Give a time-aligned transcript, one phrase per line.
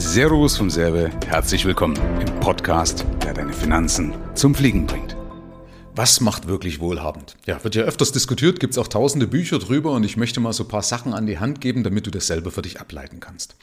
[0.00, 5.16] Servus vom Serbe, herzlich willkommen im Podcast, der deine Finanzen zum Fliegen bringt.
[5.96, 7.36] Was macht wirklich wohlhabend?
[7.46, 10.52] Ja, wird ja öfters diskutiert, gibt es auch tausende Bücher drüber und ich möchte mal
[10.52, 13.18] so ein paar Sachen an die Hand geben, damit du das selber für dich ableiten
[13.18, 13.56] kannst.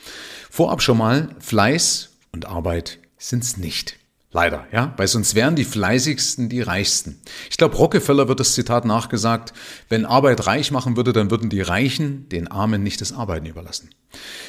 [0.51, 3.97] Vorab schon mal, Fleiß und Arbeit sind's nicht.
[4.35, 7.21] Leider, ja, weil sonst wären die fleißigsten die reichsten.
[7.49, 9.53] Ich glaube, Rockefeller wird das Zitat nachgesagt,
[9.87, 13.91] wenn Arbeit reich machen würde, dann würden die Reichen den Armen nicht das Arbeiten überlassen.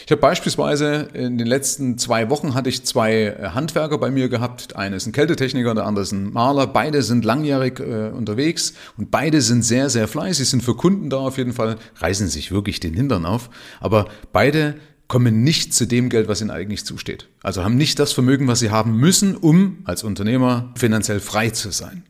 [0.04, 4.28] Ich habe beispielsweise in den letzten zwei Wochen hatte ich zwei äh, Handwerker bei mir
[4.28, 4.74] gehabt.
[4.74, 6.66] Einer ist ein Kältetechniker, der andere ist ein Maler.
[6.66, 11.18] Beide sind langjährig äh, unterwegs und beide sind sehr, sehr fleißig, sind für Kunden da
[11.18, 13.50] auf jeden Fall, reißen sich wirklich den Hintern auf.
[13.78, 14.74] Aber beide
[15.09, 17.28] kommen nicht zu dem Geld, was ihnen eigentlich zusteht.
[17.42, 21.70] Also haben nicht das Vermögen, was sie haben müssen, um als Unternehmer finanziell frei zu
[21.70, 22.02] sein.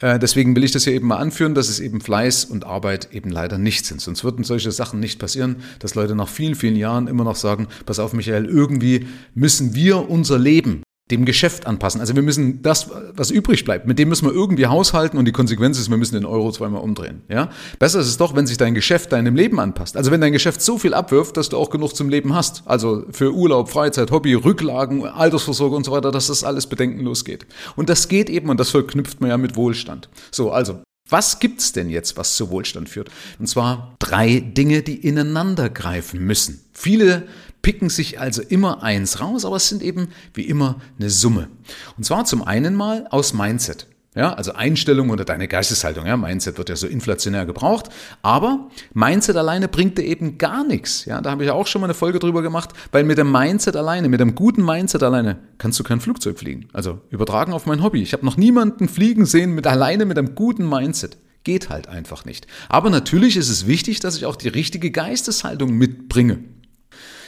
[0.00, 3.08] Äh, deswegen will ich das hier eben mal anführen, dass es eben Fleiß und Arbeit
[3.12, 4.00] eben leider nicht sind.
[4.00, 7.68] Sonst würden solche Sachen nicht passieren, dass Leute nach vielen, vielen Jahren immer noch sagen,
[7.86, 12.00] pass auf Michael, irgendwie müssen wir unser Leben dem Geschäft anpassen.
[12.00, 15.32] Also wir müssen das, was übrig bleibt, mit dem müssen wir irgendwie haushalten und die
[15.32, 17.22] Konsequenz ist, wir müssen den Euro zweimal umdrehen.
[17.28, 17.50] Ja?
[17.78, 19.96] Besser ist es doch, wenn sich dein Geschäft deinem Leben anpasst.
[19.96, 22.62] Also wenn dein Geschäft so viel abwirft, dass du auch genug zum Leben hast.
[22.66, 27.46] Also für Urlaub, Freizeit, Hobby, Rücklagen, Altersvorsorge und so weiter, dass das alles bedenkenlos geht.
[27.76, 30.08] Und das geht eben und das verknüpft man ja mit Wohlstand.
[30.30, 30.80] So, also
[31.10, 33.10] was gibt's denn jetzt, was zu Wohlstand führt?
[33.38, 36.64] Und zwar drei Dinge, die ineinander greifen müssen.
[36.72, 37.26] Viele
[37.62, 41.48] picken sich also immer eins raus, aber es sind eben wie immer eine Summe.
[41.96, 43.86] Und zwar zum einen mal aus Mindset.
[44.16, 46.04] Ja, also Einstellung oder deine Geisteshaltung.
[46.04, 47.90] Ja, Mindset wird ja so inflationär gebraucht.
[48.22, 51.04] Aber Mindset alleine bringt dir eben gar nichts.
[51.04, 53.76] Ja, da habe ich auch schon mal eine Folge drüber gemacht, weil mit dem Mindset
[53.76, 56.68] alleine, mit dem guten Mindset alleine, kannst du kein Flugzeug fliegen.
[56.72, 58.02] Also übertragen auf mein Hobby.
[58.02, 61.16] Ich habe noch niemanden fliegen sehen mit alleine mit einem guten Mindset.
[61.44, 62.48] Geht halt einfach nicht.
[62.68, 66.40] Aber natürlich ist es wichtig, dass ich auch die richtige Geisteshaltung mitbringe.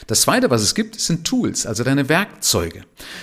[0.07, 2.81] Das zweite, was es gibt, sind Tools, also deine Werkzeuge.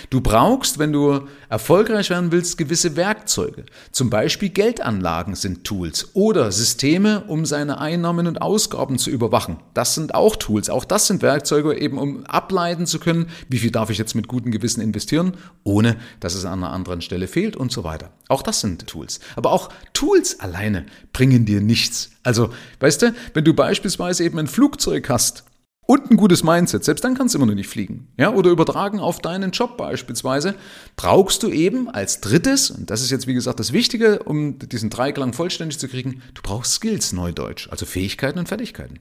[0.09, 3.65] Du brauchst, wenn du erfolgreich werden willst, gewisse Werkzeuge.
[3.91, 9.57] Zum Beispiel Geldanlagen sind Tools oder Systeme, um seine Einnahmen und Ausgaben zu überwachen.
[9.73, 10.69] Das sind auch Tools.
[10.69, 14.27] Auch das sind Werkzeuge, eben um ableiten zu können, wie viel darf ich jetzt mit
[14.27, 18.11] gutem Gewissen investieren, ohne dass es an einer anderen Stelle fehlt und so weiter.
[18.27, 19.19] Auch das sind Tools.
[19.35, 22.11] Aber auch Tools alleine bringen dir nichts.
[22.23, 22.49] Also,
[22.79, 25.43] weißt du, wenn du beispielsweise eben ein Flugzeug hast
[25.91, 28.07] und ein gutes Mindset, selbst dann kannst du immer noch nicht fliegen.
[28.17, 30.55] Ja, oder übertragen auf deinen Job beispielsweise,
[30.95, 34.89] brauchst du eben als drittes, und das ist jetzt wie gesagt das Wichtige, um diesen
[34.89, 38.99] Dreiklang vollständig zu kriegen, du brauchst Skills, Neudeutsch, also Fähigkeiten und Fertigkeiten.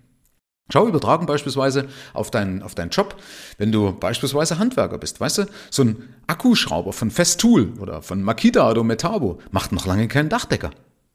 [0.73, 3.15] Schau, übertragen beispielsweise auf deinen, auf deinen Job,
[3.59, 5.21] wenn du beispielsweise Handwerker bist.
[5.21, 10.09] Weißt du, so ein Akkuschrauber von Festool oder von Makita oder Metabo macht noch lange
[10.09, 10.71] keinen Dachdecker.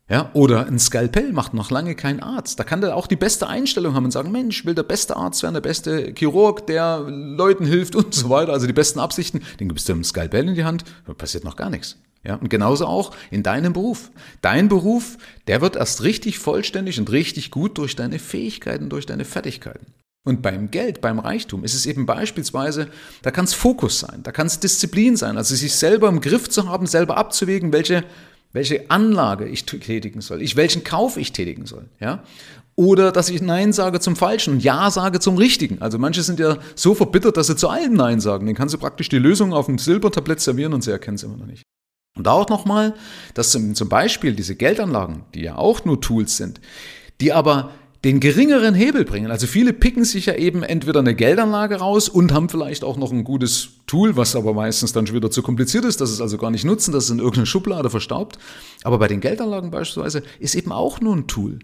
[0.07, 2.59] Ja, oder ein Skalpell macht noch lange kein Arzt.
[2.59, 5.41] Da kann der auch die beste Einstellung haben und sagen, Mensch, will der beste Arzt
[5.41, 8.53] werden, der beste Chirurg, der Leuten hilft und so weiter.
[8.53, 9.41] Also die besten Absichten.
[9.59, 10.83] Den gibst du ein Skalpell in die Hand,
[11.17, 11.97] passiert noch gar nichts.
[12.23, 14.11] Ja, und genauso auch in deinem Beruf.
[14.41, 15.17] Dein Beruf,
[15.47, 19.87] der wird erst richtig vollständig und richtig gut durch deine Fähigkeiten, durch deine Fertigkeiten.
[20.23, 22.89] Und beim Geld, beim Reichtum ist es eben beispielsweise,
[23.21, 26.49] da kann es Fokus sein, da kann es Disziplin sein, also sich selber im Griff
[26.49, 28.03] zu haben, selber abzuwägen, welche
[28.55, 32.23] welche Anlage ich tätigen soll, ich welchen Kauf ich tätigen soll, ja?
[32.77, 35.81] Oder dass ich Nein sage zum Falschen und Ja sage zum Richtigen.
[35.81, 38.45] Also manche sind ja so verbittert, dass sie zu allem Nein sagen.
[38.45, 41.37] Den kannst du praktisch die Lösung auf dem Silbertablett servieren und sie erkennen es immer
[41.37, 41.63] noch nicht.
[42.17, 42.93] Und auch nochmal,
[43.33, 46.59] dass zum Beispiel diese Geldanlagen, die ja auch nur Tools sind,
[47.21, 47.71] die aber
[48.05, 49.31] den geringeren Hebel bringen.
[49.31, 53.11] Also viele picken sich ja eben entweder eine Geldanlage raus und haben vielleicht auch noch
[53.11, 56.37] ein gutes Tool, was aber meistens dann schon wieder zu kompliziert ist, dass es also
[56.37, 58.39] gar nicht nutzen, dass es in irgendeiner Schublade verstaubt.
[58.83, 61.59] Aber bei den Geldanlagen beispielsweise ist eben auch nur ein Tool.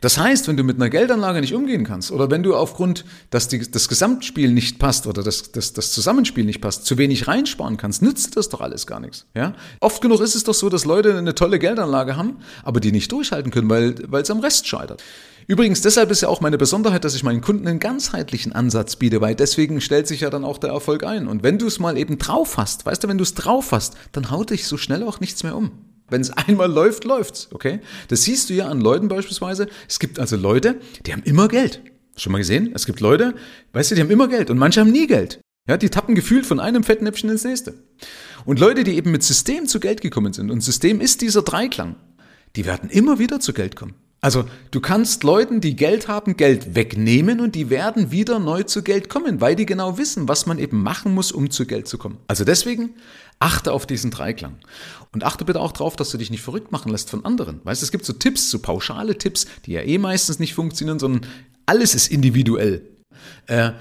[0.00, 3.48] Das heißt, wenn du mit einer Geldanlage nicht umgehen kannst oder wenn du aufgrund, dass
[3.48, 7.76] die, das Gesamtspiel nicht passt oder das, das, das Zusammenspiel nicht passt, zu wenig reinsparen
[7.76, 9.26] kannst, nützt das doch alles gar nichts.
[9.34, 9.54] Ja?
[9.80, 13.10] Oft genug ist es doch so, dass Leute eine tolle Geldanlage haben, aber die nicht
[13.10, 15.02] durchhalten können, weil, weil es am Rest scheitert.
[15.46, 19.20] Übrigens, deshalb ist ja auch meine Besonderheit, dass ich meinen Kunden einen ganzheitlichen Ansatz biete,
[19.20, 21.28] weil deswegen stellt sich ja dann auch der Erfolg ein.
[21.28, 23.94] Und wenn du es mal eben drauf hast, weißt du, wenn du es drauf hast,
[24.12, 25.72] dann haut dich so schnell auch nichts mehr um.
[26.08, 27.80] Wenn es einmal läuft, läuft's, okay?
[28.08, 29.68] Das siehst du ja an Leuten beispielsweise.
[29.88, 31.80] Es gibt also Leute, die haben immer Geld.
[32.16, 32.70] Schon mal gesehen?
[32.74, 33.34] Es gibt Leute,
[33.72, 35.40] weißt du, die haben immer Geld und manche haben nie Geld.
[35.68, 37.74] Ja, die tappen gefühlt von einem Fettnäpfchen ins nächste.
[38.44, 41.96] Und Leute, die eben mit System zu Geld gekommen sind, und System ist dieser Dreiklang,
[42.54, 43.94] die werden immer wieder zu Geld kommen.
[44.24, 48.82] Also du kannst Leuten, die Geld haben, Geld wegnehmen und die werden wieder neu zu
[48.82, 51.98] Geld kommen, weil die genau wissen, was man eben machen muss, um zu Geld zu
[51.98, 52.16] kommen.
[52.26, 52.94] Also deswegen
[53.38, 54.56] achte auf diesen Dreiklang.
[55.12, 57.60] Und achte bitte auch darauf, dass du dich nicht verrückt machen lässt von anderen.
[57.64, 60.98] Weißt du, es gibt so Tipps, so pauschale Tipps, die ja eh meistens nicht funktionieren,
[60.98, 61.30] sondern
[61.66, 62.80] alles ist individuell.
[63.46, 63.72] Äh,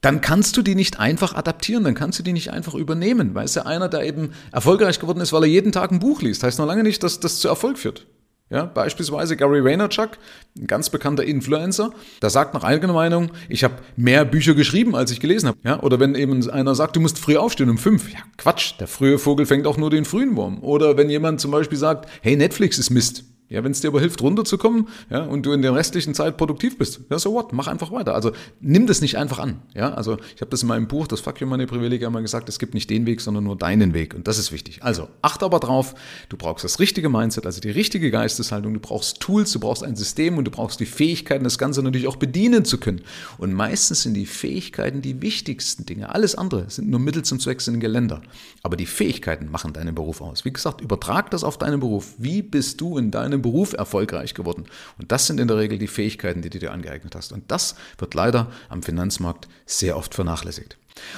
[0.00, 3.34] dann kannst du die nicht einfach adaptieren, dann kannst du die nicht einfach übernehmen.
[3.34, 6.44] Weißt du, einer, der eben erfolgreich geworden ist, weil er jeden Tag ein Buch liest,
[6.44, 8.06] heißt noch lange nicht, dass das zu Erfolg führt.
[8.50, 10.12] Ja, beispielsweise Gary Vaynerchuk,
[10.58, 11.90] ein ganz bekannter Influencer,
[12.22, 15.58] der sagt nach eigener Meinung, ich habe mehr Bücher geschrieben, als ich gelesen habe.
[15.64, 18.10] Ja, oder wenn eben einer sagt, du musst früh aufstehen um fünf.
[18.10, 20.62] Ja, Quatsch, der frühe Vogel fängt auch nur den frühen Wurm.
[20.62, 23.24] Oder wenn jemand zum Beispiel sagt, hey, Netflix ist Mist.
[23.50, 26.76] Ja, wenn es dir aber hilft, runterzukommen, ja, und du in der restlichen Zeit produktiv
[26.76, 28.14] bist, ja, so what, mach einfach weiter.
[28.14, 29.62] Also nimm das nicht einfach an.
[29.74, 32.50] Ja, also ich habe das in meinem Buch, das Fuck You Money Privileg, einmal gesagt,
[32.50, 34.14] es gibt nicht den Weg, sondern nur deinen Weg.
[34.14, 34.82] Und das ist wichtig.
[34.82, 35.94] Also achte aber drauf,
[36.28, 39.96] du brauchst das richtige Mindset, also die richtige Geisteshaltung, du brauchst Tools, du brauchst ein
[39.96, 43.00] System und du brauchst die Fähigkeiten, das Ganze natürlich auch bedienen zu können.
[43.38, 46.14] Und meistens sind die Fähigkeiten die wichtigsten Dinge.
[46.14, 48.20] Alles andere sind nur Mittel zum Zweck, sind Geländer.
[48.62, 50.44] Aber die Fähigkeiten machen deinen Beruf aus.
[50.44, 52.14] Wie gesagt, übertrag das auf deinen Beruf.
[52.18, 53.98] Wie bist du in deinem Beruf erfolgreich?
[54.08, 54.64] erfolgreich geworden.
[54.98, 57.32] Und das sind in der Regel die Fähigkeiten, die du dir angeeignet hast.
[57.32, 60.76] Und das wird leider am Finanzmarkt sehr oft vernachlässigt.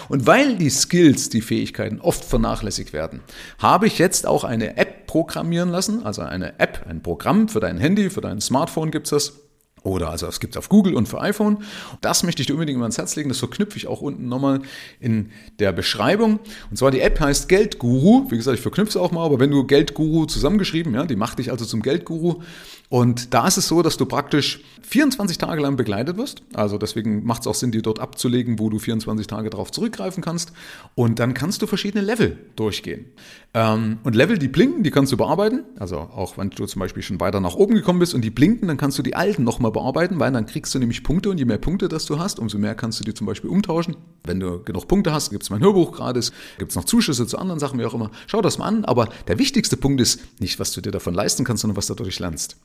[0.08, 3.20] Und weil die Skills, die Fähigkeiten oft vernachlässigt werden,
[3.58, 7.78] habe ich jetzt auch eine App programmieren lassen, also eine App, ein Programm für dein
[7.78, 9.40] Handy, für dein Smartphone gibt es das
[9.82, 11.59] oder also es gibt es auf Google und für iPhone.
[12.00, 13.29] Das möchte ich dir unbedingt mal ans Herz legen.
[13.29, 14.61] Das verknüpfe ich auch unten nochmal
[15.00, 16.41] in der Beschreibung.
[16.71, 18.31] Und zwar die App heißt Geldguru.
[18.31, 21.38] Wie gesagt, ich verknüpfe es auch mal, aber wenn du Geldguru zusammengeschrieben, ja, die macht
[21.38, 22.43] dich also zum Geldguru.
[22.91, 26.43] Und da ist es so, dass du praktisch 24 Tage lang begleitet wirst.
[26.55, 30.25] Also deswegen macht es auch Sinn, die dort abzulegen, wo du 24 Tage darauf zurückgreifen
[30.25, 30.53] kannst.
[30.97, 33.06] Und dann kannst du verschiedene Level durchgehen.
[33.55, 35.62] Ähm, und Level, die blinken, die kannst du bearbeiten.
[35.79, 38.67] Also auch wenn du zum Beispiel schon weiter nach oben gekommen bist und die blinken,
[38.67, 41.44] dann kannst du die alten nochmal bearbeiten, weil dann kriegst du nämlich Punkte und je
[41.44, 43.96] mehr Punkte das du hast, umso mehr kannst du die zum Beispiel umtauschen.
[44.25, 47.38] Wenn du genug Punkte hast, gibt es mein Hörbuch gratis, gibt es noch Zuschüsse zu
[47.38, 48.11] anderen Sachen, wie auch immer.
[48.26, 48.84] Schau das mal an.
[48.84, 51.94] Aber der wichtigste Punkt ist nicht, was du dir davon leisten kannst, sondern was du
[51.94, 52.56] dadurch lernst.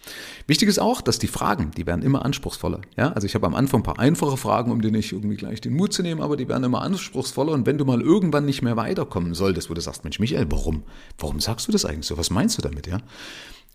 [0.48, 2.82] Wichtig ist auch, dass die Fragen, die werden immer anspruchsvoller.
[2.98, 5.62] Ja, also ich habe am Anfang ein paar einfache Fragen, um dir nicht irgendwie gleich
[5.62, 7.54] den Mut zu nehmen, aber die werden immer anspruchsvoller.
[7.54, 10.84] Und wenn du mal irgendwann nicht mehr weiterkommen solltest, wo du sagst, Mensch, Michael, warum?
[11.18, 12.18] Warum sagst du das eigentlich so?
[12.18, 12.88] Was meinst du damit?
[12.88, 13.00] Ja?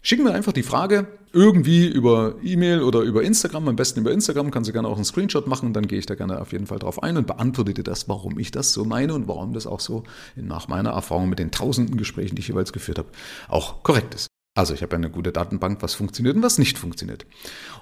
[0.02, 4.50] Schick mir einfach die Frage irgendwie über E-Mail oder über Instagram, am besten über Instagram,
[4.50, 6.78] kannst du gerne auch einen Screenshot machen, dann gehe ich da gerne auf jeden Fall
[6.78, 9.80] drauf ein und beantworte dir das, warum ich das so meine und warum das auch
[9.80, 10.04] so
[10.34, 13.08] nach meiner Erfahrung mit den tausenden Gesprächen, die ich jeweils geführt habe,
[13.48, 14.26] auch korrekt ist.
[14.56, 17.24] Also ich habe eine gute Datenbank, was funktioniert und was nicht funktioniert.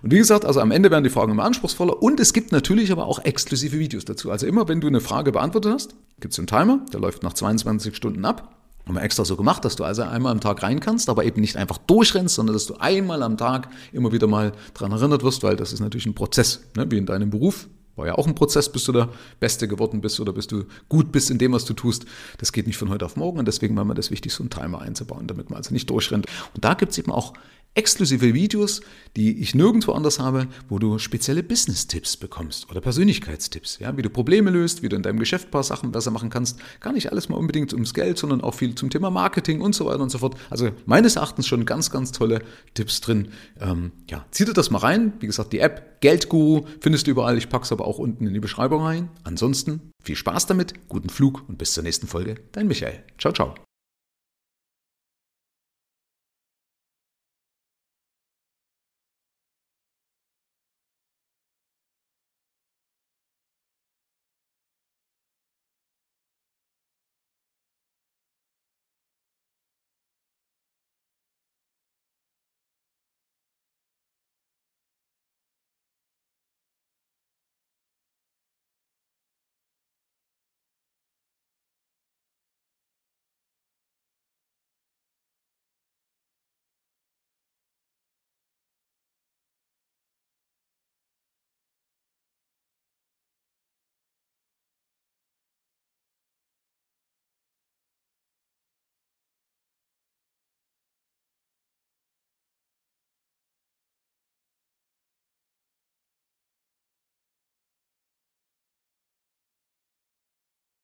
[0.02, 2.92] Und wie gesagt, also am Ende werden die Fragen immer anspruchsvoller und es gibt natürlich
[2.92, 4.30] aber auch exklusive Videos dazu.
[4.30, 7.32] Also immer wenn du eine Frage beantwortet hast, gibt es einen Timer, der läuft nach
[7.32, 8.57] 22 Stunden ab.
[8.88, 11.42] Haben wir extra so gemacht, dass du also einmal am Tag rein kannst, aber eben
[11.42, 15.42] nicht einfach durchrennst, sondern dass du einmal am Tag immer wieder mal dran erinnert wirst,
[15.42, 16.90] weil das ist natürlich ein Prozess, ne?
[16.90, 17.68] wie in deinem Beruf.
[17.98, 19.08] War ja auch ein Prozess, bis du der
[19.40, 22.06] Beste geworden bist oder bis du gut bist in dem, was du tust.
[22.38, 24.50] Das geht nicht von heute auf morgen und deswegen war mir das wichtig, so einen
[24.50, 26.26] Timer einzubauen, damit man also nicht durchrennt.
[26.54, 27.34] Und da gibt es eben auch
[27.74, 28.80] exklusive Videos,
[29.16, 34.10] die ich nirgendwo anders habe, wo du spezielle Business-Tipps bekommst oder Persönlichkeitstipps, ja, wie du
[34.10, 36.58] Probleme löst, wie du in deinem Geschäft ein paar Sachen besser machen kannst.
[36.80, 39.86] Gar nicht alles mal unbedingt ums Geld, sondern auch viel zum Thema Marketing und so
[39.86, 40.36] weiter und so fort.
[40.50, 42.42] Also meines Erachtens schon ganz, ganz tolle
[42.74, 43.28] Tipps drin.
[43.60, 45.12] Ähm, ja, zieh dir das mal rein.
[45.20, 47.38] Wie gesagt, die App Geldguru findest du überall.
[47.38, 49.10] Ich packe es aber auch unten in die Beschreibung rein.
[49.24, 52.36] Ansonsten viel Spaß damit, guten Flug und bis zur nächsten Folge.
[52.52, 53.04] Dein Michael.
[53.18, 53.54] Ciao, ciao.